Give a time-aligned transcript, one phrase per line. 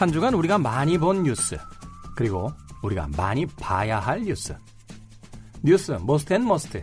[0.00, 1.58] 한 주간 우리가 많이 본 뉴스,
[2.16, 2.50] 그리고
[2.82, 4.56] 우리가 많이 봐야 할 뉴스.
[5.62, 6.82] 뉴스 most and must.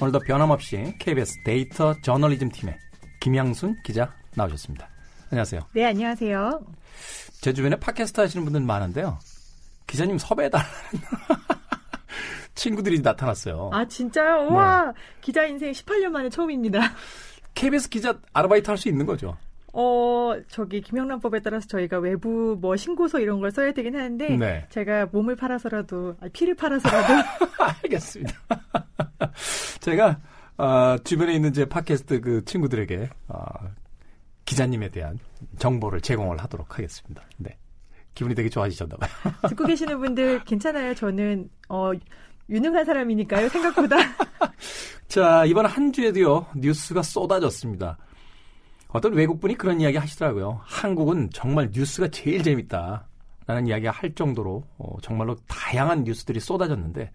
[0.00, 2.78] 오늘도 변함없이 KBS 데이터 저널리즘 팀의
[3.20, 4.88] 김양순 기자 나오셨습니다.
[5.32, 5.60] 안녕하세요.
[5.74, 6.64] 네, 안녕하세요.
[7.40, 9.18] 제 주변에 팟캐스트 하시는 분들 많은데요.
[9.88, 10.70] 기자님 섭외해달라는
[12.54, 13.70] 친구들이 나타났어요.
[13.72, 14.52] 아, 진짜요?
[14.52, 14.92] 와, 네.
[15.20, 16.80] 기자 인생 18년 만에 처음입니다.
[17.54, 19.36] KBS 기자 아르바이트 할 수 있는 거죠?
[19.78, 24.66] 어, 저기 김영란법에 따라서 저희가 외부 뭐 신고서 이런 걸 써야 되긴 하는데 네.
[24.70, 27.12] 제가 몸을 팔아서라도 아니, 피를 팔아서라도
[27.82, 28.32] 알겠습니다.
[29.80, 30.18] 제가
[30.56, 33.44] 어, 주변에 있는 제 팟캐스트 그 친구들에게 어,
[34.46, 35.18] 기자님에 대한
[35.58, 37.22] 정보를 제공을 하도록 하겠습니다.
[37.36, 37.58] 네.
[38.14, 39.10] 기분이 되게 좋아지셨나 봐요.
[39.50, 40.94] 듣고 계시는 분들 괜찮아요.
[40.94, 41.92] 저는 어
[42.48, 43.50] 유능한 사람이니까요.
[43.50, 43.96] 생각보다.
[45.06, 46.46] 자, 이번 한 주에도요.
[46.56, 47.98] 뉴스가 쏟아졌습니다.
[48.96, 50.60] 어떤 외국분이 그런 이야기 하시더라고요.
[50.64, 53.06] 한국은 정말 뉴스가 제일 재밌다.
[53.46, 57.12] 라는 이야기 할 정도로 어, 정말로 다양한 뉴스들이 쏟아졌는데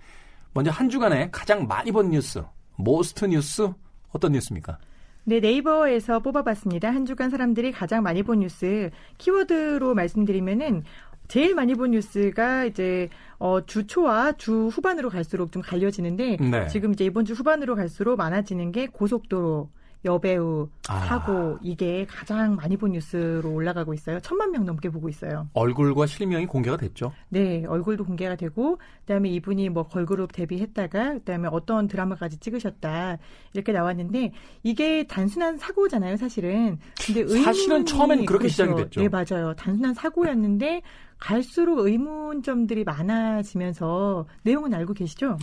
[0.53, 2.41] 먼저 한 주간에 가장 많이 본 뉴스,
[2.77, 3.69] most 뉴스
[4.13, 4.77] 어떤 뉴스입니까?
[5.25, 6.89] 네, 네이버에서 뽑아봤습니다.
[6.89, 10.83] 한 주간 사람들이 가장 많이 본 뉴스 키워드로 말씀드리면은
[11.27, 16.67] 제일 많이 본 뉴스가 이제 어, 주 초와 주 후반으로 갈수록 좀 갈려지는데 네.
[16.67, 19.69] 지금 이제 이번 주 후반으로 갈수록 많아지는 게 고속도로
[20.03, 20.99] 여배우 아.
[21.01, 24.19] 사고 이게 가장 많이 본 뉴스로 올라가고 있어요.
[24.21, 25.47] 천만 명 넘게 보고 있어요.
[25.53, 27.13] 얼굴과 실명이 공개가 됐죠?
[27.29, 33.17] 네, 얼굴도 공개가 되고 그다음에 이분이 뭐 걸그룹 데뷔했다가 그다음에 어떤 드라마까지 찍으셨다
[33.53, 34.31] 이렇게 나왔는데
[34.63, 36.79] 이게 단순한 사고잖아요, 사실은.
[37.05, 38.49] 근데 사실은 처음엔 그렇게 그렇죠.
[38.49, 39.01] 시작이 됐죠.
[39.01, 39.53] 네, 맞아요.
[39.55, 40.81] 단순한 사고였는데
[41.19, 45.37] 갈수록 의문점들이 많아지면서 내용은 알고 계시죠?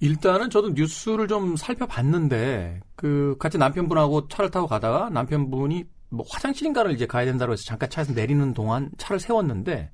[0.00, 7.06] 일단은 저도 뉴스를 좀 살펴봤는데 그 같이 남편분하고 차를 타고 가다가 남편분이 뭐 화장실인가를 이제
[7.06, 9.90] 가야 된다고 해서 잠깐 차에서 내리는 동안 차를 세웠는데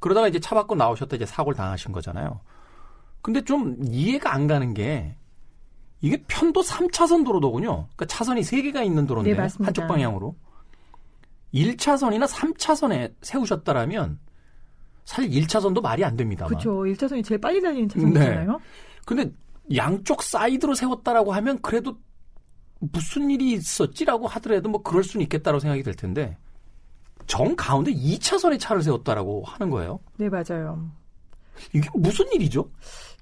[0.00, 2.40] 그러다가 이제 차 밖으로 나오셨다 이제 사고를 당하신 거잖아요.
[3.22, 5.16] 근데 좀 이해가 안 가는 게
[6.00, 7.86] 이게 편도 3차선 도로더군요.
[7.94, 10.34] 그러니까 차선이 3개가 있는 도로인데 네, 한쪽 방향으로.
[11.54, 14.18] 1차선이나 3차선에 세우셨다라면
[15.04, 16.48] 사실 1차선도 말이 안 됩니다만.
[16.48, 16.70] 그렇죠.
[16.80, 18.52] 1차선이 제일 빨리 달리는 차선이잖아요.
[18.52, 18.58] 네.
[19.04, 19.30] 근데
[19.74, 21.98] 양쪽 사이드로 세웠다라고 하면 그래도
[22.80, 26.36] 무슨 일이 있었지라고 하더라도 뭐 그럴 수는 있겠다고 생각이 들 텐데
[27.26, 30.00] 정 가운데 2차선에 차를 세웠다라고 하는 거예요.
[30.16, 30.90] 네, 맞아요.
[31.74, 32.68] 이게 무슨 일이죠?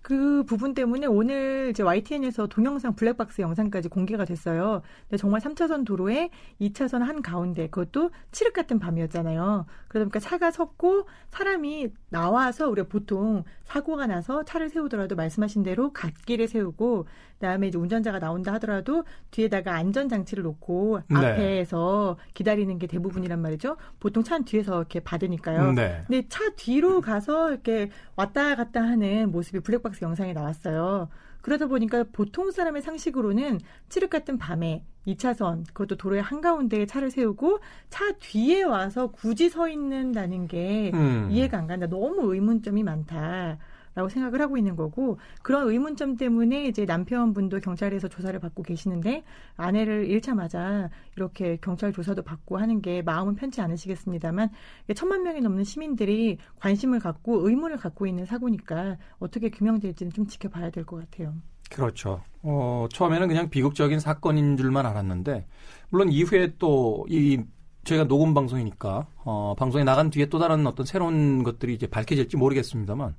[0.02, 4.82] 그 부분 때문에 오늘 이제 YTN에서 동영상 블랙박스 영상까지 공개가 됐어요.
[5.08, 9.66] 근데 정말 3차선 도로에 2차선 한 가운데 그것도 칠흑 같은 밤이었잖아요.
[9.88, 16.46] 그러다 보니까 차가 섰고 사람이 나와서 우리가 보통 사고가 나서 차를 세우더라도 말씀하신 대로 갓길에
[16.46, 17.06] 세우고
[17.38, 21.16] 그다음에 이제 운전자가 나온다 하더라도 뒤에다가 안전 장치를 놓고 네.
[21.16, 23.76] 앞에서 기다리는 게 대부분이란 말이죠.
[24.00, 25.72] 보통 차는 뒤에서 이렇게 받으니까요.
[25.72, 26.02] 네.
[26.06, 31.08] 근데 차 뒤로 가서 이렇게 왔다 갔다 하는 모습이 블랙박스 영상에 나왔어요.
[31.40, 38.12] 그러다 보니까 보통 사람의 상식으로는 칠흑 같은 밤에 2차선 그것도 도로의 한가운데에 차를 세우고 차
[38.18, 41.28] 뒤에 와서 굳이 서 있는다는 게 음.
[41.30, 41.86] 이해가 안 간다.
[41.86, 43.58] 너무 의문점이 많다.
[43.98, 49.24] 라고 생각을 하고 있는 거고 그런 의문점 때문에 이제 남편분도 경찰에서 조사를 받고 계시는데
[49.56, 54.50] 아내를 잃자마자 이렇게 경찰 조사도 받고 하는 게 마음은 편치 않으시겠습니다만
[54.94, 60.84] 천만 명이 넘는 시민들이 관심을 갖고 의문을 갖고 있는 사고니까 어떻게 규명될지는 좀 지켜봐야 될
[60.84, 61.34] 것 같아요.
[61.68, 62.22] 그렇죠.
[62.42, 65.48] 어, 처음에는 그냥 비극적인 사건인 줄만 알았는데
[65.90, 67.40] 물론 이후에 또이
[67.82, 73.16] 저희가 녹음 방송이니까 어, 방송에 나간 뒤에 또 다른 어떤 새로운 것들이 이제 밝혀질지 모르겠습니다만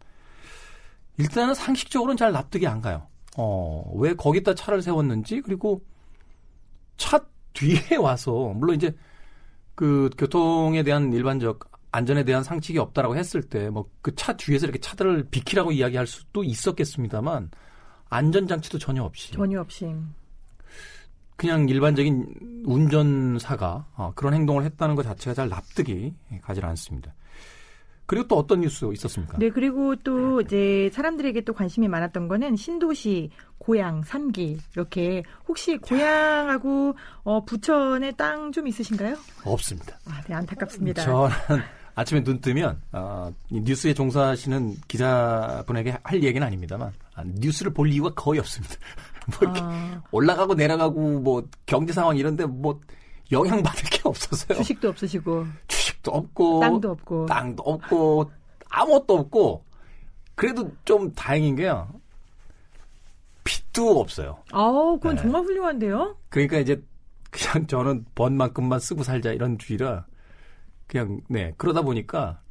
[1.20, 3.08] 일단은 상식적으로는 잘 납득이 안 가요.
[3.38, 5.84] 어, 왜 거기다 차를 세웠는지, 그리고
[6.98, 7.20] 차
[7.54, 8.96] 뒤에 와서, 물론 이제
[9.76, 14.80] 그 교통에 대한 일반적 안전에 대한 상식이 없다라고 했을 때, 뭐 그 차 뒤에서 이렇게
[14.80, 17.52] 차들을 비키라고 이야기할 수도 있었겠습니다만,
[18.10, 19.34] 안전 장치도 전혀 없이.
[19.34, 19.94] 전혀 없이.
[21.36, 27.14] 그냥 일반적인 운전사가 어, 그런 행동을 했다는 것 자체가 잘 납득이 가지 않습니다.
[28.10, 29.38] 그리고 또 어떤 뉴스 있었습니까?
[29.38, 33.30] 네, 그리고 또 이제 사람들에게 또 관심이 많았던 거는 신도시,
[33.60, 39.16] 고향, 삼기 이렇게 혹시 고향하고 어, 부천에 땅 좀 있으신가요?
[39.46, 40.00] 없습니다.
[40.08, 41.04] 아, 네, 안타깝습니다.
[41.04, 41.30] 저는
[41.94, 48.40] 아침에 눈 뜨면 어, 뉴스에 종사하시는 기자분에게 할 얘기는 아닙니다만 아, 뉴스를 볼 이유가 거의
[48.40, 48.74] 없습니다.
[49.30, 50.02] 뭐 이렇게 아.
[50.10, 52.80] 올라가고 내려가고 뭐 경제 상황 이런데 뭐
[53.32, 54.58] 영향 받을 게 없어서요.
[54.58, 55.46] 주식도 없으시고.
[55.68, 56.60] 주식도 없고.
[56.60, 57.26] 땅도 없고.
[57.28, 58.32] 땅도 없고.
[58.70, 59.66] 아무것도 없고.
[60.36, 61.90] 그래도 좀 다행인 게요.
[63.44, 64.44] 빚도 없어요.
[64.52, 65.22] 아, 그건 네.
[65.22, 66.18] 정말 훌륭한데요?
[66.30, 66.82] 그러니까 이제
[67.32, 70.06] 그냥 저는 번 만큼만 쓰고 살자 이런 주의라
[70.88, 72.42] 그냥 네 그러다 보니까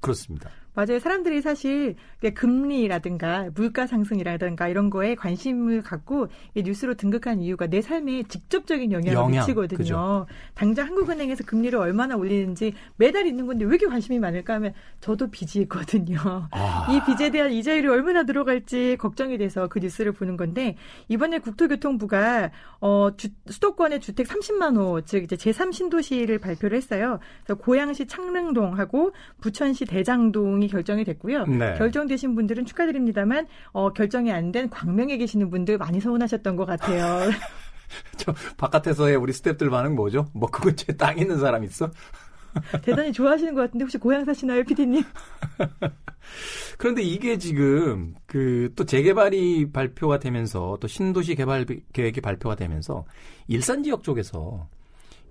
[0.00, 0.50] 그렇습니다.
[0.74, 0.98] 맞아요.
[0.98, 1.96] 사람들이 사실
[2.34, 9.40] 금리라든가 물가 상승이라든가 이런 거에 관심을 갖고 뉴스로 등극한 이유가 내 삶에 직접적인 영향을 영향,
[9.40, 9.76] 미치거든요.
[9.76, 10.26] 그죠.
[10.54, 15.60] 당장 한국은행에서 금리를 얼마나 올리는지 매달 있는 건데 왜 이렇게 관심이 많을까 하면 저도 빚이
[15.62, 16.48] 있거든요.
[16.50, 16.86] 아.
[16.90, 20.76] 이 빚에 대한 이자율이 얼마나 들어갈지 걱정이 돼서 그 뉴스를 보는 건데
[21.08, 27.18] 이번에 국토교통부가 어 주, 수도권의 주택 30만 호, 즉 이제 제3신도시를 발표를 했어요.
[27.44, 31.46] 그래서 고양시 창릉동하고 부천시 대장동 등이 결정이 됐고요.
[31.46, 31.74] 네.
[31.76, 37.30] 결정되신 분들은 축하드립니다만 어, 결정이 안 된 광명에 계시는 분들 많이 서운하셨던 것 같아요.
[38.18, 40.28] 저 바깥에서의 우리 스탭들 반응 뭐죠?
[40.34, 41.90] 뭐 그 근처에 땅 있는 사람 있어?
[42.82, 45.02] 대단히 좋아하시는 것 같은데 혹시 고향 사시나요, 피디님?
[46.78, 53.04] 그런데 이게 지금 그 또 재개발이 발표가 되면서 또 신도시 개발 계획이 발표가 되면서
[53.48, 54.68] 일산 지역 쪽에서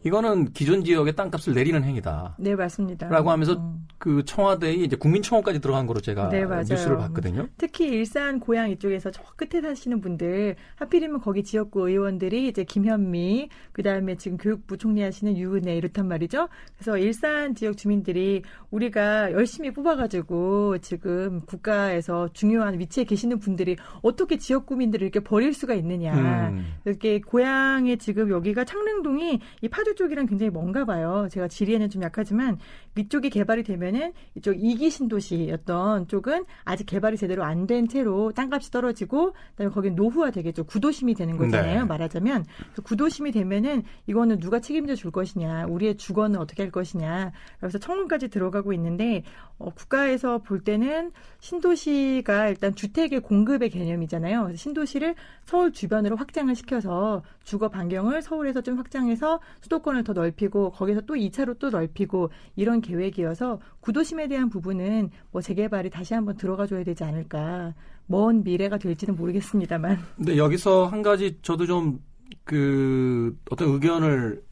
[0.03, 2.35] 이거는 기존 지역의 땅값을 내리는 행위다.
[2.39, 3.07] 네, 맞습니다.
[3.09, 3.85] 라고 하면서 음.
[3.97, 7.47] 그 청와대에 이제 국민청원까지 들어간 거로 제가 네, 뉴스를 봤거든요.
[7.57, 14.15] 특히 일산 고향 이쪽에서 저 끝에 사시는 분들 하필이면 거기 지역구 의원들이 이제 김현미 그다음에
[14.15, 16.49] 지금 교육부 총리 하시는 유은혜 이렇단 말이죠.
[16.75, 24.37] 그래서 일산 지역 주민들이 우리가 열심히 뽑아 가지고 지금 국가에서 중요한 위치에 계시는 분들이 어떻게
[24.37, 26.49] 지역 구민들을 이렇게 버릴 수가 있느냐.
[26.49, 26.73] 음.
[26.85, 31.27] 이렇게 고향에 지금 여기가 창릉동이 이 파주 파주 쪽이랑 굉장히 먼가 봐요.
[31.29, 32.57] 제가 지리에는 좀 약하지만
[32.95, 39.33] 위쪽이 개발이 되면은 이쪽 이기 신도시였던 쪽은 아직 개발이 제대로 안 된 채로 땅값이 떨어지고
[39.51, 40.63] 그다음에 거기 노후화 되겠죠.
[40.63, 41.81] 구도심이 되는 거잖아요.
[41.81, 41.85] 네.
[41.85, 42.45] 말하자면
[42.83, 47.31] 구도심이 되면은 이거는 누가 책임져 줄 것이냐, 우리의 주거는 어떻게 할 것이냐.
[47.59, 49.23] 그래서 청문까지 들어가고 있는데
[49.59, 54.55] 어, 국가에서 볼 때는 신도시가 일단 주택의 공급의 개념이잖아요.
[54.55, 55.13] 신도시를
[55.45, 61.15] 서울 주변으로 확장을 시켜서 주거 반경을 서울에서 좀 확장해서 수도 권을 더 넓히고 거기서 또
[61.15, 67.03] 2차로 또 넓히고 이런 계획이어서 구도심에 대한 부분은 뭐 재개발이 다시 한번 들어가 줘야 되지
[67.03, 67.73] 않을까.
[68.07, 69.97] 먼 미래가 될지는 모르겠습니다만.
[70.17, 71.99] 근데 여기서 한 가지 저도 좀
[72.43, 74.43] 그 어떤 의견을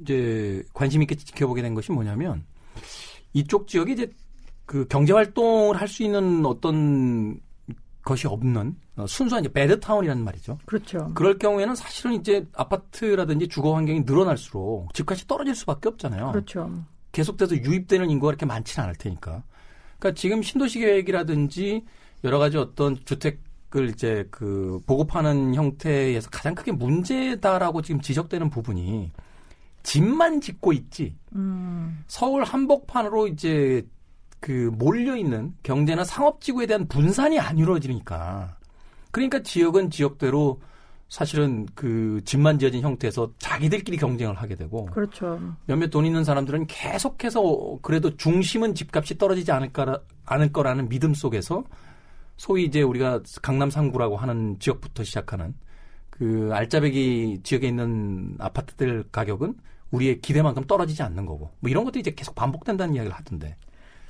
[0.00, 2.44] 이제 관심 있게 지켜보게 된 것이 뭐냐면
[3.32, 4.10] 이쪽 지역이 이제
[4.66, 7.40] 그 경제 활동을 할 수 있는 어떤
[8.02, 10.58] 것이 없는 어, 순수한 이제 배드타운이라는 말이죠.
[10.66, 11.10] 그렇죠.
[11.14, 16.32] 그럴 경우에는 사실은 이제 아파트라든지 주거 환경이 늘어날수록 집값이 떨어질 수밖에 없잖아요.
[16.32, 16.84] 그렇죠.
[17.12, 19.42] 계속돼서 유입되는 인구가 그렇게 많지는 않을 테니까.
[19.98, 21.84] 그러니까 지금 신도시 계획이라든지
[22.24, 29.12] 여러 가지 어떤 주택을 이제 그 보급하는 형태에서 가장 크게 문제다라고 지금 지적되는 부분이
[29.82, 31.16] 집만 짓고 있지.
[31.34, 32.04] 음.
[32.08, 33.86] 서울 한복판으로 이제
[34.40, 38.56] 그 몰려 있는 경제나 상업 지구에 대한 분산이 안 이루어지니까.
[39.12, 40.60] 그러니까 지역은 지역대로
[41.08, 44.86] 사실은 그 집만 지어진 형태에서 자기들끼리 경쟁을 하게 되고.
[44.86, 45.38] 그렇죠.
[45.66, 51.62] 몇몇 돈 있는 사람들은 계속해서 그래도 중심은 집값이 떨어지지 않을까, 않을 거라는 믿음 속에서
[52.38, 55.54] 소위 이제 우리가 강남 상구라고 하는 지역부터 시작하는
[56.08, 59.54] 그 알짜배기 지역에 있는 아파트들 가격은
[59.90, 63.56] 우리의 기대만큼 떨어지지 않는 거고 뭐 이런 것도 이제 계속 반복된다는 이야기를 하던데.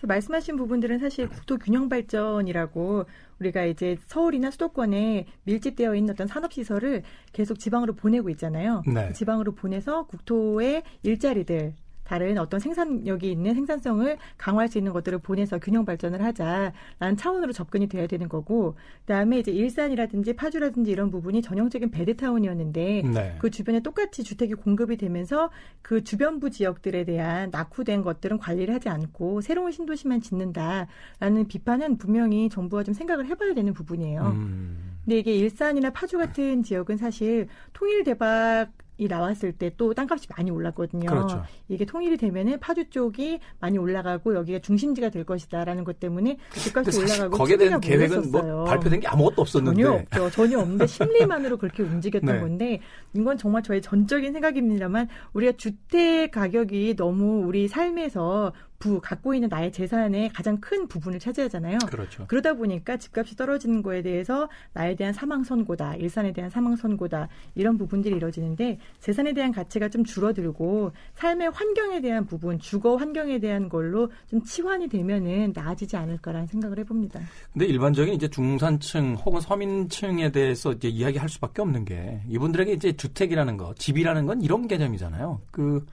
[0.06, 3.04] 말씀하신 부분들은 사실 국토 균형 발전이라고
[3.40, 8.82] 우리가 이제 서울이나 수도권에 밀집되어 있는 어떤 산업 시설을 계속 지방으로 보내고 있잖아요.
[8.86, 9.08] 네.
[9.08, 15.58] 그 지방으로 보내서 국토의 일자리들 다른 어떤 생산력이 있는 생산성을 강화할 수 있는 것들을 보내서
[15.58, 21.90] 균형 발전을 하자라는 차원으로 접근이 돼야 되는 거고 그다음에 이제 일산이라든지 파주라든지 이런 부분이 전형적인
[21.90, 23.36] 베드타운이었는데 네.
[23.38, 29.40] 그 주변에 똑같이 주택이 공급이 되면서 그 주변부 지역들에 대한 낙후된 것들은 관리를 하지 않고
[29.40, 34.22] 새로운 신도시만 짓는다라는 비판은 분명히 정부가 좀 생각을 해봐야 되는 부분이에요.
[34.22, 34.92] 음.
[35.04, 40.50] 근데 이게 일산이나 파주 같은 지역은 사실 통일 대박 이 나왔을 때 또 땅값이 많이
[40.50, 41.08] 올랐거든요.
[41.08, 41.42] 그렇죠.
[41.68, 47.36] 이게 통일이 되면은 파주 쪽이 많이 올라가고 여기가 중심지가 될 것이다라는 것 때문에 집값이 올라가고
[47.36, 50.30] 거기에 대한 계획은 뭐 발표된 게 아무것도 없었는데 전혀 없죠.
[50.30, 52.40] 전혀 없는데 심리만으로 그렇게 움직였던 네.
[52.40, 52.80] 건데
[53.14, 59.70] 이건 정말 저의 전적인 생각입니다만 우리가 주택 가격이 너무 우리 삶에서 부 갖고 있는 나의
[59.70, 61.78] 재산의 가장 큰 부분을 차지하잖아요.
[61.88, 62.26] 그렇죠.
[62.26, 67.78] 그러다 보니까 집값이 떨어지는 거에 대해서 나에 대한 사망 선고다, 일산에 대한 사망 선고다 이런
[67.78, 74.10] 부분들이 이루어지는데 재산에 대한 가치가 좀 줄어들고 삶의 환경에 대한 부분, 주거 환경에 대한 걸로
[74.28, 77.20] 좀 치환이 되면은 나아지지 않을까라는 생각을 해봅니다.
[77.52, 83.56] 근데 일반적인 이제 중산층 혹은 서민층에 대해서 이제 이야기할 수밖에 없는 게 이분들에게 이제 주택이라는
[83.58, 85.40] 거, 집이라는 건 이런 개념이잖아요.
[85.52, 85.86] 그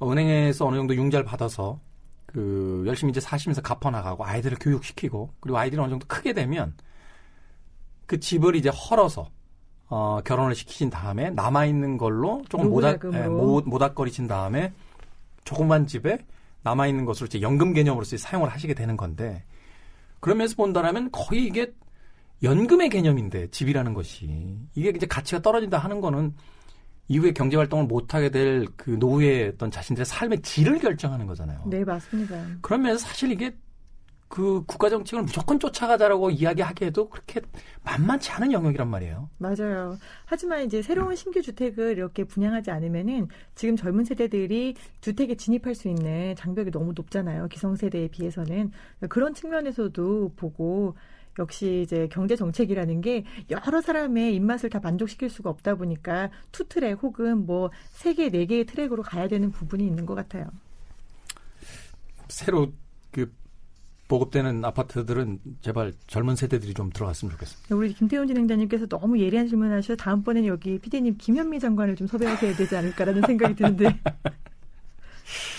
[0.00, 1.80] 은행에서 어느 정도 융자를 받아서
[2.28, 6.74] 그 열심히 이제 사시면서 갚아 나가고 아이들을 교육시키고 그리고 아이들이 어느 정도 크게 되면
[8.06, 9.30] 그 집을 이제 헐어서
[9.88, 14.72] 어 결혼을 시키신 다음에 남아 있는 걸로 조금 모닥 예, 모닥거리신 다음에
[15.44, 16.18] 조그만 집에
[16.62, 19.44] 남아 있는 것으로 이제 연금 개념으로서 사용을 하시게 되는 건데
[20.20, 21.72] 그러면서 본다라면 거의 이게
[22.42, 24.58] 연금의 개념인데 집이라는 것이.
[24.74, 26.34] 이게 이제 가치가 떨어진다 하는 거는
[27.08, 31.64] 이후에 경제 활동을 못 하게 될 그 노후의 어떤 자신들의 삶의 질을 결정하는 거잖아요.
[31.66, 32.36] 네, 맞습니다.
[32.60, 33.54] 그러면서 사실 이게
[34.28, 37.40] 그 국가 정책을 무조건 쫓아가자라고 이야기하기에도 그렇게
[37.82, 39.30] 만만치 않은 영역이란 말이에요.
[39.38, 39.98] 맞아요.
[40.26, 46.34] 하지만 이제 새로운 신규 주택을 이렇게 분양하지 않으면은 지금 젊은 세대들이 주택에 진입할 수 있는
[46.36, 47.48] 장벽이 너무 높잖아요.
[47.48, 48.70] 기성세대에 비해서는
[49.08, 50.94] 그런 측면에서도 보고
[51.38, 57.02] 역시 이제 경제 정책이라는 게 여러 사람의 입맛을 다 만족시킬 수가 없다 보니까 two track
[57.02, 60.46] 혹은 뭐 세 개, 네 개의 트랙으로 가야 되는 부분이 있는 것 같아요.
[62.28, 62.72] 새로
[63.10, 63.32] 그
[64.06, 67.74] 보급되는 아파트들은 제발 젊은 세대들이 좀 들어갔으면 좋겠습니다.
[67.74, 73.22] 우리 김태훈 진행자님께서 너무 예리한 질문하셔서 다음번에는 여기 피디님 김현미 장관을 좀 섭외하셔야 되지 않을까라는
[73.26, 73.86] 생각이 드는데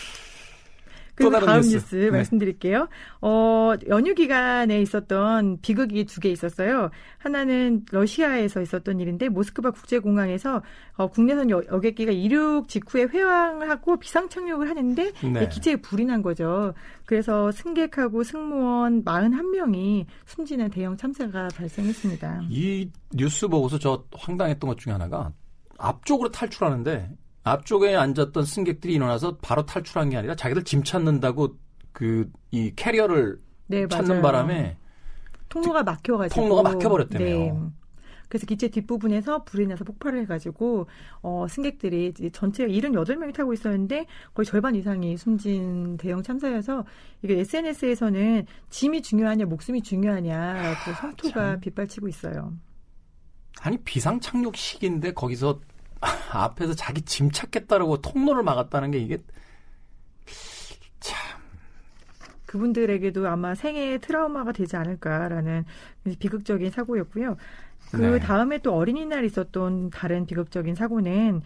[1.20, 2.10] 그리고 다음 뉴스, 뉴스 네.
[2.12, 2.88] 말씀드릴게요.
[3.22, 6.90] 어, 연휴 기간에 있었던 비극이 두 개 있었어요.
[7.18, 10.62] 하나는 러시아에서 있었던 일인데 모스크바 국제공항에서
[10.96, 15.48] 어, 국내선 여, 여객기가 이륙 직후에 회항하고 비상 착륙을 하는데 네.
[15.50, 16.74] 기체에 불이 난 거죠.
[17.06, 22.44] 그래서 승객하고 승무원 41명이 숨지는 대형 참사가 발생했습니다.
[22.50, 25.32] 이 뉴스 보고서 저 황당했던 것 중에 하나가
[25.78, 27.10] 앞쪽으로 탈출하는데
[27.44, 31.56] 앞쪽에 앉았던 승객들이 일어나서 바로 탈출한 게 아니라 자기들 짐 찾는다고
[31.92, 34.78] 그 이 캐리어를 네, 찾는 바람에
[35.50, 37.20] 통로가 막혀가지고 통로가 막혀버렸대요.
[37.20, 37.54] 네.
[38.28, 40.86] 그래서 기체 뒷부분에서 불이 나서 폭발을 해가지고
[41.24, 44.06] 어, 승객들이 전체 78명이 타고 있었는데
[44.36, 46.86] 거의 절반 이상이 숨진 대형 참사여서
[47.24, 51.60] 이게 SNS에서는 짐이 중요하냐 목숨이 중요하냐 그 성토가 참.
[51.60, 52.54] 빗발치고 있어요.
[53.62, 55.60] 아니 비상 착륙 시기인데 거기서
[56.32, 59.18] 앞에서 자기 짐 찾겠다라고 통로를 막았다는 게 이게
[61.00, 61.18] 참
[62.46, 65.66] 그분들에게도 아마 생애의 트라우마가 되지 않을까라는
[66.20, 67.38] 비극적인 사고였고요.
[67.92, 68.20] 그 네.
[68.20, 71.42] 다음에 또 어린이날 있었던 다른 비극적인 사고는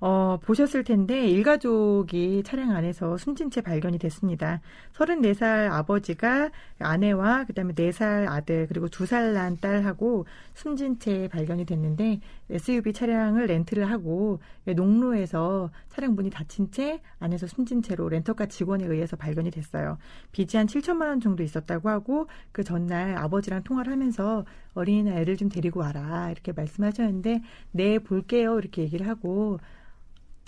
[0.00, 4.60] 어, 보셨을 텐데 일가족이 차량 안에서 숨진 채 발견이 됐습니다.
[4.92, 12.92] 34살 아버지가 아내와 그다음에 4살 아들 그리고 2살 난 딸하고 숨진 채 발견이 됐는데 SUV
[12.92, 19.50] 차량을 렌트를 하고 농로에서 차량 문이 닫힌 채 안에서 숨진 채로 렌터카 직원에 의해서 발견이
[19.50, 19.98] 됐어요.
[20.30, 25.48] 빚이 한 7천만 원 정도 있었다고 하고 그 전날 아버지랑 통화를 하면서 어린이날 애를 좀
[25.48, 29.58] 데리고 와라 이렇게 말씀하셨는데 네 볼게요 이렇게 얘기를 하고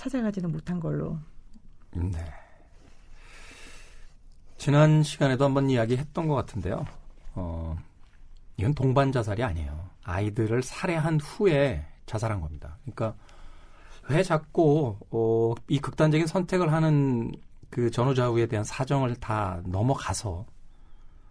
[0.01, 1.19] 찾아가지는 못한 걸로.
[1.93, 2.25] 네.
[4.57, 6.87] 지난 시간에도 한번 이야기했던 것 같은데요.
[7.35, 7.77] 어,
[8.57, 9.91] 이건 동반 자살이 아니에요.
[10.05, 12.79] 아이들을 살해한 후에 자살한 겁니다.
[12.83, 13.15] 그러니까
[14.09, 17.33] 왜 자꾸 어, 이 극단적인 선택을 하는
[17.69, 20.47] 그 전후좌우에 대한 사정을 다 넘어가서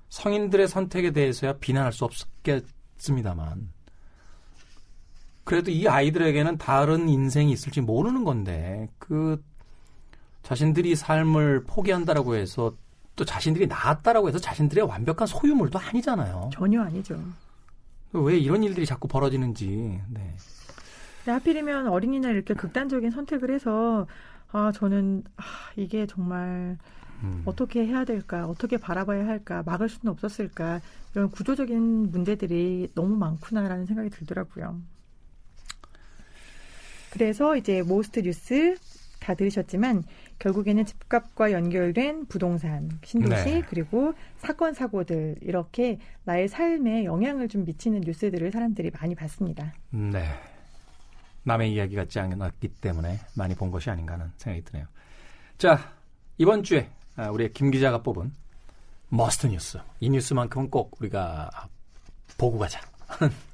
[0.09, 3.71] 성인들의 선택에 대해서야 비난할 수 없겠습니다만
[5.49, 9.43] 그래도 이 아이들에게는 다른 인생이 있을지 모르는 건데 그
[10.43, 12.75] 자신들이 삶을 포기한다라고 해서
[13.15, 16.51] 또 자신들이 나았다라고 해서 자신들의 완벽한 소유물도 아니잖아요.
[16.53, 17.19] 전혀 아니죠.
[18.13, 19.99] 왜 이런 일들이 자꾸 벌어지는지.
[20.09, 20.35] 네.
[21.25, 24.05] 하필이면 어린이날 이렇게 극단적인 선택을 해서
[24.51, 25.43] 아 저는 아,
[25.75, 26.77] 이게 정말
[27.23, 27.41] 음.
[27.45, 30.79] 어떻게 해야 될까, 어떻게 바라봐야 할까, 막을 수는 없었을까
[31.15, 34.79] 이런 구조적인 문제들이 너무 많구나라는 생각이 들더라고요.
[37.11, 38.75] 그래서 이제 most 뉴스
[39.19, 40.03] 다 들으셨지만
[40.39, 43.61] 결국에는 집값과 연결된 부동산, 신도시 네.
[43.67, 49.73] 그리고 사건 사고들 이렇게 나의 삶에 영향을 좀 미치는 뉴스들을 사람들이 많이 봤습니다.
[49.89, 50.23] 네.
[51.43, 54.85] 남의 이야기 같지 않았기 때문에 많이 본 것이 아닌가 하는 생각이 드네요.
[55.57, 55.91] 자,
[56.37, 58.31] 이번 주에 아, 우리 김 기자가 뽑은
[59.09, 59.77] must 뉴스.
[59.99, 61.49] 이 뉴스만큼은 꼭 우리가
[62.37, 62.79] 보고 가자.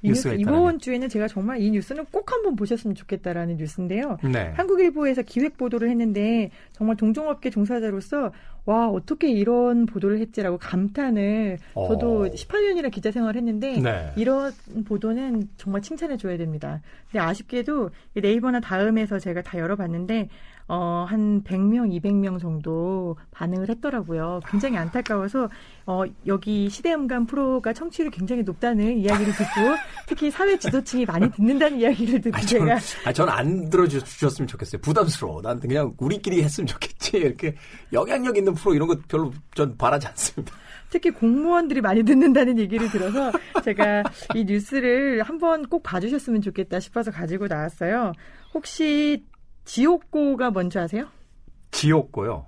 [0.04, 4.18] 뉴스가 뉴스, 이번 주에는 제가 정말 이 뉴스는 꼭 한번 보셨으면 좋겠다라는 뉴스인데요.
[4.24, 4.52] 네.
[4.56, 8.32] 한국일보에서 기획 보도를 했는데 정말 동종업계 종사자로서
[8.66, 11.88] 와 어떻게 이런 보도를 했지라고 감탄을 어.
[11.88, 14.12] 저도 18년이나 기자 생활을 했는데 네.
[14.16, 14.52] 이런
[14.86, 16.82] 보도는 정말 칭찬해 줘야 됩니다.
[17.12, 20.30] 근데 아쉽게도 네이버나 다음에서 제가 다 열어봤는데
[20.68, 24.40] 어, 한 100명, 200명 정도 반응을 했더라고요.
[24.48, 25.50] 굉장히 안타까워서,
[25.86, 29.76] 어, 여기 시대음감 프로가 청취율이 굉장히 높다는 이야기를 듣고,
[30.08, 32.78] 특히 사회 지도층이 많이 듣는다는 이야기를 듣고 아, 제가.
[33.06, 34.82] 아, 저는 안 들어주셨으면 좋겠어요.
[34.82, 35.42] 부담스러워.
[35.44, 37.18] 난 그냥 우리끼리 했으면 좋겠지.
[37.18, 37.56] 이렇게
[37.94, 40.56] 영향력 있는 프로 이런 거 별로 전 바라지 않습니다.
[40.90, 43.32] 특히 공무원들이 많이 듣는다는 얘기를 들어서
[43.64, 44.04] 제가
[44.34, 48.14] 이 뉴스를 한번 꼭 봐주셨으면 좋겠다 싶어서 가지고 나왔어요.
[48.54, 49.26] 혹시
[49.66, 51.10] 지옥고가 뭔지 아세요?
[51.72, 52.48] 지옥고요.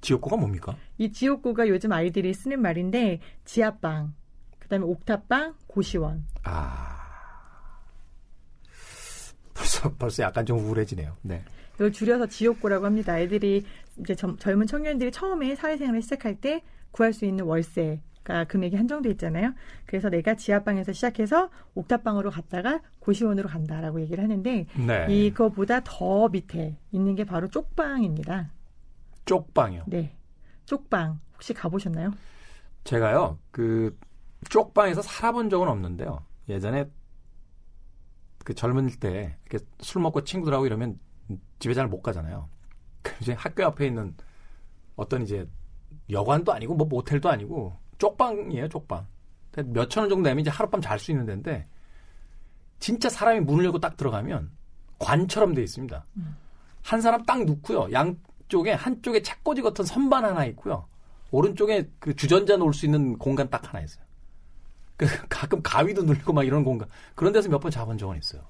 [0.00, 0.76] 지옥고가 뭡니까?
[0.98, 4.14] 이 지옥고가 요즘 아이들이 쓰는 말인데 지하방,
[4.58, 6.24] 그다음에 옥탑방, 고시원.
[6.44, 6.92] 아.
[9.52, 11.16] 벌써 벌써 약간 좀 우울해지네요.
[11.22, 11.44] 네.
[11.74, 13.12] 이걸 줄여서 지옥고라고 합니다.
[13.14, 13.64] 아이들이
[13.98, 19.10] 이제 점- 젊은 청년들이 처음에 사회생활을 시작할 때 구할 수 있는 월세 가 금액이 한정돼
[19.10, 19.52] 있잖아요.
[19.84, 25.06] 그래서 내가 지하방에서 시작해서 옥탑방으로 갔다가 고시원으로 간다라고 얘기를 하는데 네.
[25.10, 28.50] 이거보다 더 밑에 있는 게 바로 쪽방입니다.
[29.26, 29.84] 쪽방이요.
[29.88, 30.16] 네.
[30.64, 32.12] 쪽방 혹시 가보셨나요?
[32.84, 33.98] 제가요, 그,
[34.48, 36.24] 쪽방에서 살아본 적은 없는데요.
[36.48, 36.88] 예전에
[38.44, 40.98] 그 젊은 때 이렇게 술 먹고 친구들하고 이러면
[41.58, 42.48] 집에 잘 못 가잖아요.
[43.20, 44.14] 이제 학교 앞에 있는
[44.96, 45.46] 어떤 이제
[46.10, 49.06] 여관도 아니고 뭐 모텔도 아니고 쪽방이에요, 쪽방.
[49.56, 51.66] 몇천 원 정도 내면 이제 하룻밤 잘 수 있는 데인데
[52.80, 54.50] 진짜 사람이 문을 열고 딱 들어가면
[54.98, 56.04] 관처럼 돼 있습니다.
[56.82, 57.92] 한 사람 딱 눕고요.
[57.92, 60.86] 양쪽에 한쪽에 책꽂이 같은 선반 하나 있고요.
[61.30, 64.04] 오른쪽에 그 주전자 놓을 수 있는 공간 딱 하나 있어요.
[64.96, 66.88] 그 가끔 가위도 눌리고 막 이런 공간.
[67.14, 68.42] 그런 데서 몇 번 잡은 적은 있어요.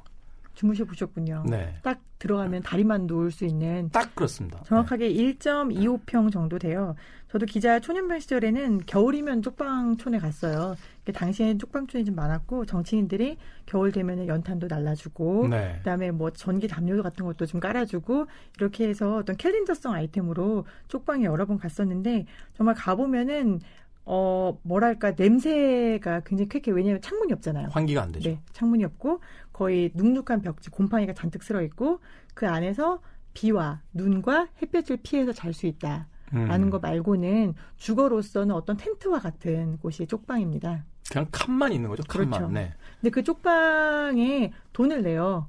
[0.55, 1.45] 주무셔 보셨군요.
[1.49, 1.75] 네.
[1.83, 4.63] 딱 들어가면 다리만 놓을 수 있는 딱 그렇습니다.
[4.65, 6.95] 정확하게 1.25평 정도 돼요.
[7.29, 10.77] 저도 기자 초년반 시절에는 겨울이면 쪽방촌에 갔어요.
[11.03, 15.75] 이게 당시에는 쪽방촌이 좀 많았고 정치인들이 겨울 되면은 연탄도 날라주고 네.
[15.79, 21.45] 그다음에 뭐 전기 담요 같은 것도 좀 깔아주고 이렇게 해서 어떤 캘린더성 아이템으로 쪽방에 여러
[21.45, 22.25] 번 갔었는데
[22.57, 23.61] 정말 가 보면은
[24.07, 27.69] 어 뭐랄까 냄새가 굉장히 쾌쾌 왜냐하면 창문이 없잖아요.
[27.71, 28.31] 환기가 안 되죠.
[28.31, 29.21] 네, 창문이 없고
[29.55, 32.01] 거의 눅눅한 벽지 곰팡이가 잔뜩 쓸어 있고
[32.35, 33.01] 그 안에서
[33.33, 36.71] 비와 눈과 햇볕을 피해서 잘 수 있다 라는 음.
[36.71, 40.85] 거 말고는 주거로서는 어떤 텐트와 같은 곳이 쪽방입니다.
[41.11, 42.03] 그냥 칸만 있는 거죠.
[42.09, 42.31] 칸만.
[42.31, 42.53] 그렇죠.
[42.53, 42.73] 네.
[43.01, 45.49] 근데 그 쪽방에 돈을 내요.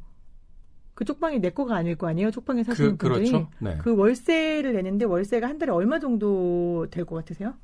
[0.93, 2.29] 그 쪽방이 내 거가 아닐 거 아니에요.
[2.29, 3.49] 쪽방에 사시는 그 분들이 그렇죠.
[3.59, 3.77] 네.
[3.81, 7.55] 그 월세를 내는데 월세가 한 달에 얼마 정도 될 것 같으세요?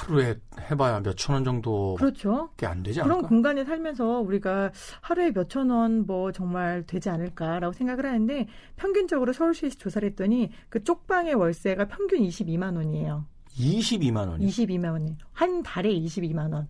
[0.00, 0.38] 하루에
[0.70, 2.50] 해봐야 몇 천 원 정도밖에 그렇죠.
[2.64, 3.28] 안 되지 그런 않을까?
[3.28, 9.76] 공간에 살면서 우리가 하루에 몇 천 원 뭐 정말 되지 않을까라고 생각을 하는데 평균적으로 서울시에서
[9.78, 13.26] 조사를 했더니 그 쪽방의 월세가 평균 22만 원이에요.
[13.58, 14.46] 22만 원이.
[14.46, 16.68] 22만 원이 한 달에 22만 원.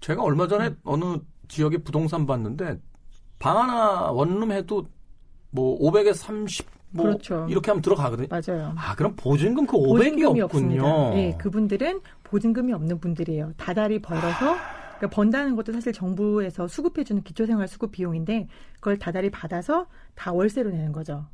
[0.00, 0.76] 제가 얼마 전에 음.
[0.84, 1.04] 어느
[1.48, 2.80] 지역에 부동산 봤는데
[3.38, 4.86] 방 하나 원룸 해도
[5.50, 7.46] 뭐 500에서 30 뭐 그렇죠.
[7.50, 8.28] 이렇게 하면 들어가거든요.
[8.30, 8.72] 맞아요.
[8.76, 10.44] 아, 그럼 보증금 그 500이 보증금이 없군요.
[10.84, 11.10] 없습니다.
[11.10, 13.52] 네, 그분들은 보증금이 없는 분들이에요.
[13.56, 14.56] 다달이 벌어서
[14.96, 20.92] 그러니까 번다는 것도 사실 정부에서 수급해주는 기초생활 수급 비용인데 그걸 다달이 받아서 다 월세로 내는
[20.92, 21.26] 거죠.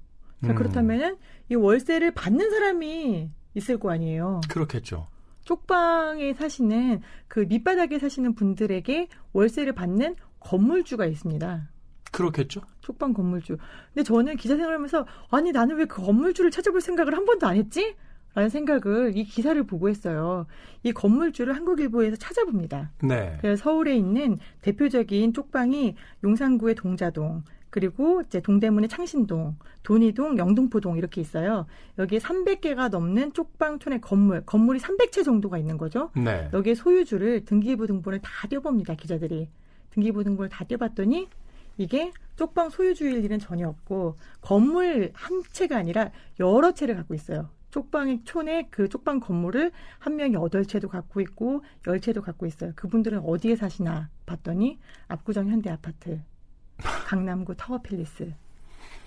[0.45, 0.55] 자, 음.
[0.55, 1.17] 그렇다면은
[1.49, 4.41] 이 월세를 받는 사람이 있을 거 아니에요.
[4.49, 5.07] 그렇겠죠.
[5.45, 11.69] 쪽방에 사시는 그 밑바닥에 사시는 분들에게 월세를 받는 건물주가 있습니다.
[12.13, 12.61] 그렇겠죠.
[12.81, 13.57] 쪽방 건물주.
[13.95, 17.97] 근데 저는 기자 생활하면서 아니 나는 왜 그 건물주를 찾아볼 생각을 한 번도 안 했지?
[18.35, 20.47] 라는 생각을 이 기사를 보고 했어요.
[20.83, 22.91] 이 건물주를 한국일보에서 찾아봅니다.
[23.03, 23.37] 네.
[23.41, 31.67] 그래서 서울에 있는 대표적인 쪽방이 용산구의 동자동, 그리고 이제 동대문의 창신동, 돈이동, 영등포동 이렇게 있어요.
[31.99, 36.11] 여기에 300개가 넘는 쪽방촌의 건물, 건물이 300채 정도가 있는 거죠.
[36.15, 36.51] 네.
[36.53, 39.49] 여기에 소유주를 등기부 등본을 다 떼봅니다, 기자들이.
[39.91, 41.29] 등기부 등본을 다 떼봤더니
[41.79, 47.49] 이게 쪽방 소유주일 일은 전혀 없고 건물 한 채가 아니라 여러 채를 갖고 있어요.
[47.73, 52.73] 쪽방의 촌에 그 쪽방 건물을 한 명이 여덟 채도 갖고 있고 열 채도 갖고 있어요.
[52.77, 56.21] 그분들은 어디에 사시나 봤더니 압구정 현대 아파트,
[56.77, 58.33] 강남구 타워팰리스,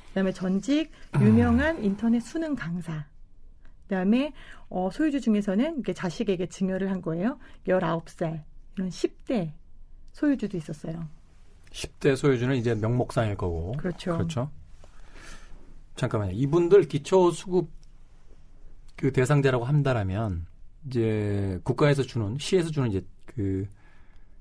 [0.08, 3.06] 그다음에 전직 유명한 인터넷 수능 강사,
[3.84, 4.34] 그다음에
[4.70, 7.38] 어, 소유주 중에서는 이게 자식에게 증여를 한 거예요.
[7.68, 8.42] 19살
[8.78, 9.54] 이런 10대
[10.12, 11.08] 소유주도 있었어요.
[11.70, 13.74] 10대 소유주는 이제 명목상일 거고.
[13.74, 14.14] 그렇죠.
[14.14, 14.50] 그렇죠.
[15.96, 16.32] 잠깐만요.
[16.34, 17.70] 이분들 기초 수급
[18.96, 20.46] 그 대상자라고 한다라면
[20.88, 23.68] 이제 국가에서 주는 시에서 주는 이제 그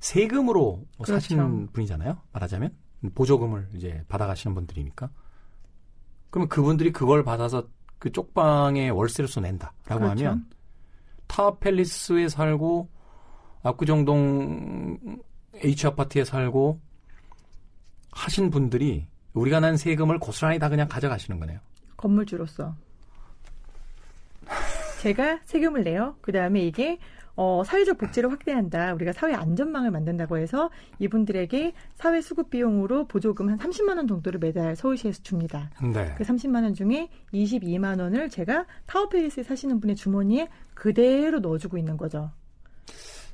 [0.01, 1.14] 세금으로 그렇죠.
[1.14, 2.19] 사시는 분이잖아요.
[2.33, 2.75] 말하자면
[3.14, 5.11] 보조금을 이제 받아가시는 분들이니까.
[6.31, 10.27] 그러면 그분들이 그걸 받아서 그 쪽방에 월세로서 낸다라고 그렇죠.
[10.27, 10.47] 하면
[11.27, 12.88] 타워 팰리스에 살고
[13.62, 15.23] 압구정동
[15.57, 16.81] H 아파트에 살고
[18.12, 21.61] 하신 분들이 우리가 낸 세금을 고스란히 다 그냥 가져가시는 거네요.
[21.97, 22.77] 건물주로서
[25.05, 26.17] 제가 세금을 내요.
[26.23, 26.99] 그 다음에 이게
[27.37, 28.95] 어, 사회적 복지를 확대한다.
[28.95, 34.75] 우리가 사회 안전망을 만든다고 해서 이분들에게 사회 수급 비용으로 보조금 한 30만 원 정도를 매달
[34.75, 35.71] 서울시에서 줍니다.
[35.83, 36.14] 네.
[36.17, 42.31] 그 30만 원 중에 22만 원을 제가 타워팰리스에 사시는 분의 주머니에 그대로 넣어주고 있는 거죠.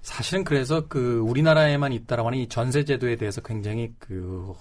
[0.03, 4.55] 사실은 그래서 그 우리나라에만 있다라고 하는 이 전세 제도에 대해서 굉장히 그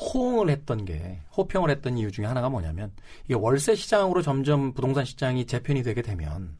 [0.00, 2.90] 호응을 했던 게 호평을 했던 이유 중에 하나가 뭐냐면
[3.24, 6.56] 이게 월세 시장으로 점점 부동산 시장이 재편이 되게 되면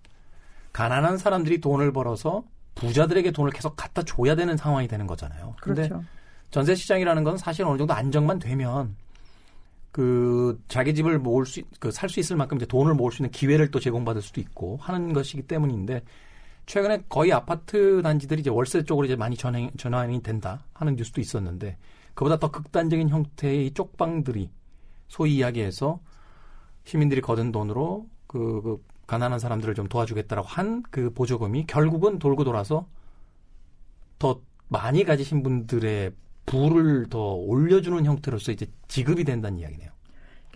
[0.73, 2.45] 가난한 사람들이 돈을 벌어서
[2.75, 5.55] 부자들에게 돈을 계속 갖다 줘야 되는 상황이 되는 거잖아요.
[5.61, 6.05] 근데 그렇죠.
[6.51, 8.97] 전세 시장이라는 건 사실 어느 정도 안정만 되면
[9.93, 13.31] 그 자기 집을 모을 수, 그 살 수 있을 만큼 이제 돈을 모을 수 있는
[13.31, 16.03] 기회를 또 제공받을 수도 있고 하는 것이기 때문인데
[16.67, 21.77] 최근에 거의 아파트 단지들이 이제 월세 쪽으로 이제 많이 전행, 전환이 된다 하는 뉴스도 있었는데
[22.15, 24.51] 그보다 더 극단적인 형태의 이 쪽방들이
[25.09, 26.01] 소위 이야기해서
[26.85, 32.87] 시민들이 거둔 돈으로 그, 그 가난한 사람들을 좀 도와주겠다라고 한 그 보조금이 결국은 돌고 돌아서
[34.19, 36.13] 더 많이 가지신 분들의
[36.47, 39.91] 부를 더 올려주는 형태로서 이제 지급이 된다는 이야기네요.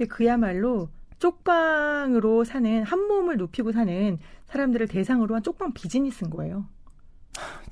[0.08, 6.66] 그야말로 쪽방으로 사는 한 몸을 눕히고 사는 사람들을 대상으로 한 쪽방 비즈니스인 거예요.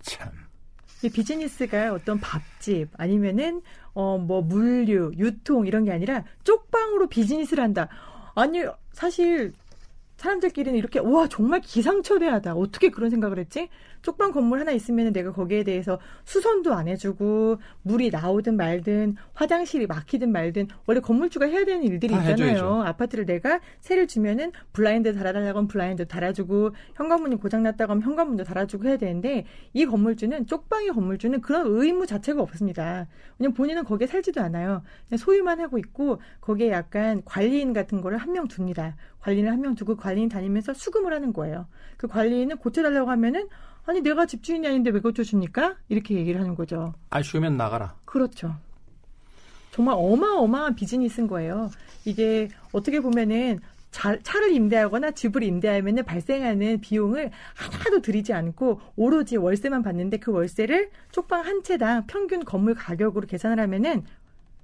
[0.02, 0.45] 참.
[1.02, 3.62] 이 비즈니스가 어떤 밥집 아니면은
[3.94, 7.88] 어 뭐 물류, 유통 이런 게 아니라 쪽방으로 비즈니스를 한다.
[8.34, 9.52] 아니 사실
[10.16, 12.54] 사람들끼리는 이렇게 와 정말 기상천외하다.
[12.54, 13.68] 어떻게 그런 생각을 했지?
[14.02, 20.30] 쪽방 건물 하나 있으면 내가 거기에 대해서 수선도 안 해주고 물이 나오든 말든 화장실이 막히든
[20.30, 22.50] 말든 원래 건물주가 해야 되는 일들이 다 있잖아요.
[22.52, 22.82] 해줘야죠.
[22.84, 28.96] 아파트를 내가 세를 주면은 블라인드 달아달라고 하면 블라인드 달아주고 현관문이 고장났다고 하면 현관문도 달아주고 해야
[28.96, 33.08] 되는데 이 건물주는 쪽방의 건물주는 그런 의무 자체가 없습니다.
[33.38, 34.82] 왜냐면 본인은 거기에 살지도 않아요.
[35.08, 38.96] 그냥 소유만 하고 있고 거기에 약간 관리인 같은 거를 한 명 둡니다.
[39.20, 41.66] 관리인을 한명 두고 관리인 다니면서 수금을 하는 거예요.
[41.96, 43.48] 그 관리인은 고쳐달라고 하면은
[43.86, 45.74] 아니 내가 집주인이 아닌데 왜 고쳐줍니까?
[45.88, 46.94] 이렇게 얘기를 하는 거죠.
[47.10, 47.94] 아쉬우면 나가라.
[48.04, 48.54] 그렇죠.
[49.72, 51.70] 정말 어마어마한 비즈니스인 거예요.
[52.04, 53.58] 이게 어떻게 보면은
[53.90, 60.90] 자- 차를 임대하거나 집을 임대하면 발생하는 비용을 하나도 들이지 않고 오로지 월세만 받는데 그 월세를
[61.10, 64.04] 쪽방 한 채당 평균 건물 가격으로 계산을 하면은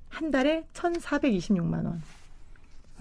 [0.08, 2.02] 한 달에 1,426만 원,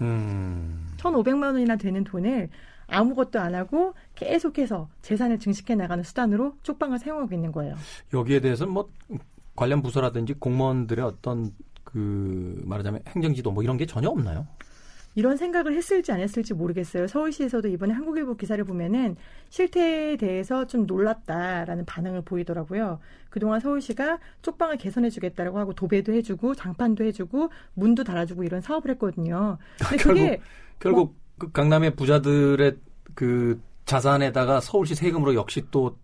[0.00, 0.91] 음.
[1.02, 2.48] 1,500만 원이나 되는 돈을
[2.86, 7.74] 아무것도 안 하고 계속해서 재산을 증식해 나가는 수단으로 쪽방을 사용하고 있는 거예요.
[8.12, 8.90] 여기에 대해서는 뭐
[9.56, 11.52] 관련 부서라든지 공무원들의 어떤
[11.84, 14.46] 그 말하자면 행정지도 뭐 이런 게 전혀 없나요?
[15.14, 17.06] 이런 생각을 했을지 안 했을지 모르겠어요.
[17.06, 19.16] 서울시에서도 이번에 한국일보 기사를 보면은
[19.50, 22.98] 실태에 대해서 좀 놀랐다라는 반응을 보이더라고요.
[23.28, 29.58] 그동안 서울시가 쪽방을 개선해주겠다라고 하고 도배도 해주고 장판도 해주고 문도 달아주고 이런 사업을 했거든요.
[29.78, 30.40] 근데 그게
[30.78, 32.76] 결국 그 강남의 부자들의
[33.14, 35.98] 그 자산에다가 서울시 세금으로 역시 또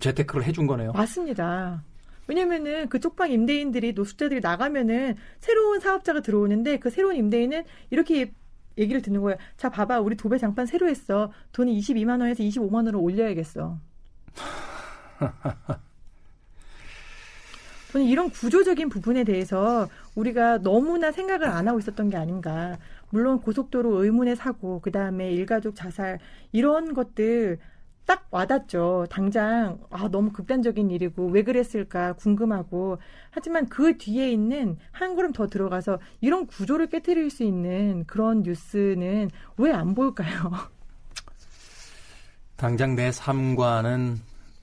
[0.00, 0.92] 재테크를 해준 거네요.
[0.92, 1.82] 맞습니다.
[2.28, 8.32] 왜냐면은 그 쪽방 임대인들이 노숙자들이 나가면은 새로운 사업자가 들어오는데 그 새로운 임대인은 이렇게
[8.78, 9.38] 얘기를 듣는 거예요.
[9.56, 10.00] 자, 봐봐.
[10.00, 11.32] 우리 도배 장판 새로 했어.
[11.52, 13.78] 돈이 22만 원에서 25만 원으로 올려야겠어.
[17.92, 22.76] 저는 이런 구조적인 부분에 대해서 우리가 너무나 생각을 안 하고 있었던 게 아닌가.
[23.10, 26.18] 물론 고속도로 의문의 사고, 그 다음에 일가족 자살,
[26.52, 27.58] 이런 것들
[28.06, 29.06] 딱 와닿죠.
[29.10, 32.98] 당장, 아, 너무 극단적인 일이고, 왜 그랬을까 궁금하고.
[33.30, 39.30] 하지만 그 뒤에 있는 한 걸음 더 들어가서 이런 구조를 깨뜨릴 수 있는 그런 뉴스는
[39.56, 40.52] 왜안 볼까요?
[42.56, 44.20] 당장 내 삶과는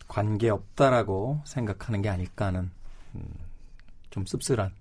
[0.07, 2.71] 관계 없다라고 생각하는 게 아닐까 하는
[3.15, 3.23] 음,
[4.09, 4.71] 좀 씁쓸한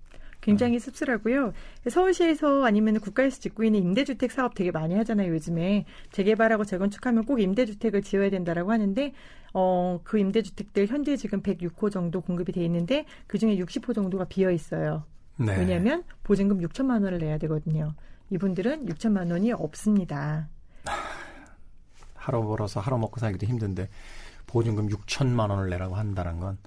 [0.43, 1.53] 굉장히 씁쓸하고요.
[1.89, 5.85] 서울시에서 아니면 국가에서 짓고 있는 임대주택 사업 되게 많이 하잖아요, 요즘에.
[6.11, 9.13] 재개발하고 재건축하면 꼭 임대주택을 지어야 된다라고 하는데,
[9.53, 14.51] 어, 그 임대주택들 현재 지금 106호 정도 공급이 돼 있는데, 그 중에 60호 정도가 비어
[14.51, 15.05] 있어요.
[15.37, 15.57] 네.
[15.57, 17.93] 왜냐하면 보증금 6천만 원을 내야 되거든요.
[18.29, 20.49] 이분들은 6천만 원이 없습니다.
[22.15, 23.89] 하루 벌어서 하루 먹고 살기도 힘든데
[24.45, 26.57] 보증금 6천만 원을 내라고 한다는 건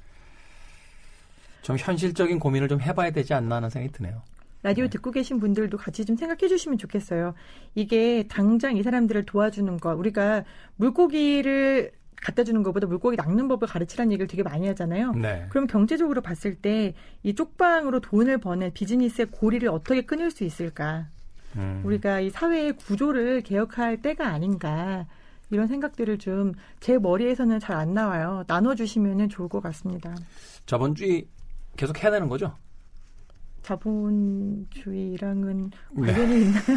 [1.66, 4.22] 좀 현실적인 고민을 좀 해봐야 되지 않나 하는 생각이 드네요.
[4.62, 7.34] 라디오 듣고 계신 분들도 같이 좀 생각해 주시면 좋겠어요.
[7.74, 10.44] 이게 당장 이 사람들을 도와주는 것, 우리가
[10.76, 11.90] 물고기를
[12.22, 15.12] 갖다 주는 것보다 물고기 낚는 법을 가르치라는 얘기를 되게 많이 하잖아요.
[15.14, 15.46] 네.
[15.50, 21.08] 그럼 경제적으로 봤을 때 이 쪽방으로 돈을 버는 비즈니스의 고리를 어떻게 끊을 수 있을까?
[21.56, 21.82] 음.
[21.84, 25.06] 우리가 이 사회의 구조를 개혁할 때가 아닌가.
[25.50, 28.44] 이런 생각들을 좀 제 머리에서는 잘 안 나와요.
[28.46, 30.14] 나눠주시면 좋을 것 같습니다.
[30.66, 31.26] 자본주의
[31.76, 32.52] 계속 해야 되는 거죠?
[33.62, 36.12] 자본주의랑은 네.
[36.12, 36.62] 관련이 있나요?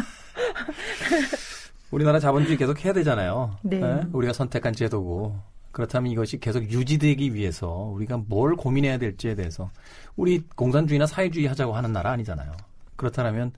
[1.90, 3.56] 우리나라 자본주의 계속 해야 되잖아요.
[3.62, 3.80] 네.
[4.12, 5.38] 우리가 선택한 제도고.
[5.72, 9.70] 그렇다면 이것이 계속 유지되기 위해서 우리가 뭘 고민해야 될지에 대해서
[10.16, 12.52] 우리 공산주의나 사회주의 하자고 하는 나라 아니잖아요.
[12.96, 13.52] 그렇다면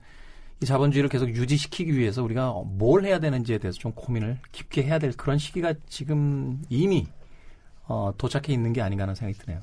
[0.61, 5.11] 이 자본주의를 계속 유지시키기 위해서 우리가 뭘 해야 되는지에 대해서 좀 고민을 깊게 해야 될
[5.13, 7.07] 그런 시기가 지금 이미
[7.85, 9.59] 어, 도착해 있는 게 아닌가 하는 생각이 드네요.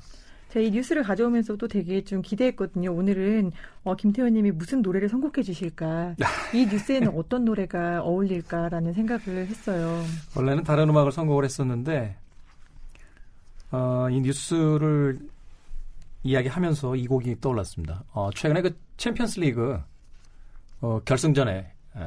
[0.51, 2.93] 제가 이 뉴스를 가져오면서도 되게 좀 기대했거든요.
[2.93, 6.15] 오늘은 어, 김태원님이 무슨 노래를 선곡해 주실까,
[6.53, 10.03] 이 뉴스에는 어떤 노래가 어울릴까라는 생각을 했어요.
[10.35, 12.17] 원래는 다른 음악을 선곡을 했었는데
[13.71, 15.19] 어, 이 뉴스를
[16.23, 18.03] 이야기하면서 이 곡이 떠올랐습니다.
[18.11, 19.79] 어, 최근에 그 챔피언스 리그
[20.81, 21.99] 어, 결승전에 에,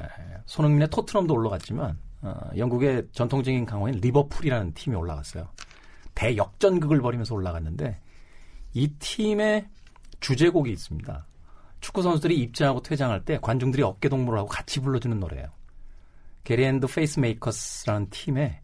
[0.44, 5.48] 손흥민의 토트넘도 올라갔지만 어, 영국의 전통적인 강호인 리버풀이라는 팀이 올라갔어요.
[6.14, 7.96] 대역전극을 벌이면서 올라갔는데
[8.74, 9.68] 이 팀의
[10.20, 11.26] 주제곡이 있습니다.
[11.80, 15.46] 축구 선수들이 입장하고 퇴장할 때 관중들이 어깨 동무를 하고 같이 불러주는 노래예요.
[16.42, 18.60] 게리 앤드 페이스메이커스라는 팀의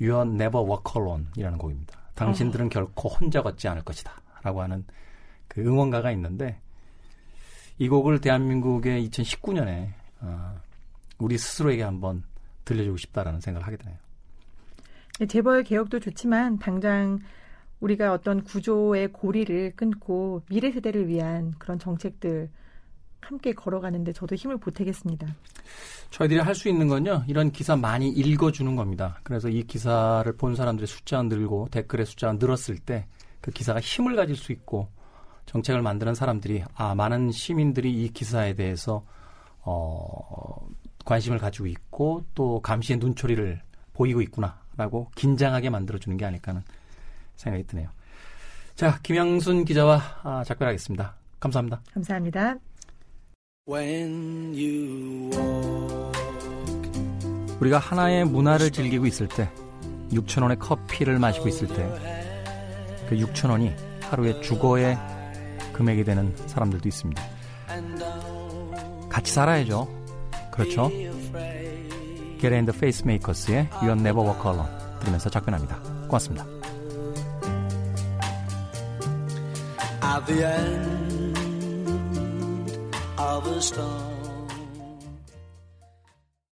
[0.00, 2.00] You are never walk alone이라는 곡입니다.
[2.14, 2.68] 당신들은 어.
[2.68, 4.12] 결코 혼자 걷지 않을 것이다.
[4.42, 4.84] 라고 하는
[5.48, 6.60] 그 응원가가 있는데
[7.78, 10.60] 이 곡을 대한민국의 2019년에 어,
[11.18, 12.22] 우리 스스로에게 한번
[12.64, 13.98] 들려주고 싶다라는 생각을 하게 되네요.
[15.18, 17.20] 네, 재벌 개혁도 좋지만 당장
[17.80, 22.50] 우리가 어떤 구조의 고리를 끊고 미래 세대를 위한 그런 정책들
[23.20, 25.26] 함께 걸어가는데 저도 힘을 보태겠습니다.
[26.10, 29.18] 저희들이 할 수 있는 건요, 이런 기사 많이 읽어주는 겁니다.
[29.22, 33.06] 그래서 이 기사를 본 사람들의 숫자가 늘고 댓글의 숫자가 늘었을 때
[33.44, 34.88] 그 기사가 힘을 가질 수 있고
[35.44, 39.04] 정책을 만드는 사람들이 아 많은 시민들이 이 기사에 대해서
[39.60, 40.66] 어
[41.04, 43.60] 관심을 가지고 있고 또 감시의 눈초리를
[43.92, 46.62] 보이고 있구나라고 긴장하게 만들어주는 게 아닐까 하는
[47.36, 47.88] 생각이 드네요.
[48.74, 51.14] 자, 김양순 기자와 아, 작별하겠습니다.
[51.38, 51.80] 감사합니다.
[51.92, 52.56] 감사합니다.
[57.60, 59.48] 우리가 하나의 문화를 즐기고 있을 때,
[60.12, 61.74] 6천 원의 커피를 마시고 있을 때,
[63.08, 64.98] 그 6천 원이 하루의 주거의
[65.72, 67.22] 금액이 되는 사람들도 있습니다.
[69.08, 69.88] 같이 살아야죠.
[70.50, 70.88] 그렇죠?
[72.40, 74.70] Get in the Facemakers의 You'll Never Walk Alone
[75.00, 75.78] 들으면서 작별합니다.
[76.08, 76.53] 고맙습니다.
[80.14, 81.36] At the end
[83.18, 84.13] of a storm